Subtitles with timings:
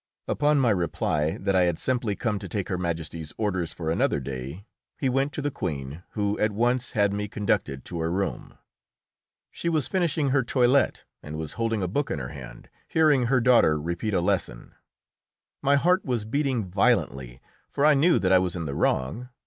[0.27, 4.19] Upon my reply that I had simply come to take Her Majesty's orders for another
[4.19, 4.65] day,
[4.97, 8.57] he went to the Queen, who at once had me conducted to her room.
[9.51, 13.39] She was finishing her toilet, and was holding a book in her hand, hearing her
[13.39, 14.73] daughter repeat a lesson.
[15.61, 17.39] My heart was beating violently,
[17.69, 19.29] for I knew that I was in the wrong.